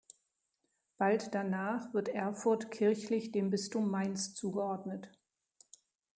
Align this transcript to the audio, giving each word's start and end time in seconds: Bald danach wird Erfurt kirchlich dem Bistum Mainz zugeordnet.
Bald 0.97 1.31
danach 1.35 1.93
wird 1.93 2.07
Erfurt 2.09 2.71
kirchlich 2.71 3.31
dem 3.31 3.51
Bistum 3.51 3.91
Mainz 3.91 4.33
zugeordnet. 4.33 5.11